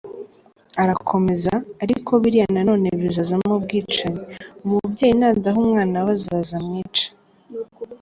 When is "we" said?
6.05-6.09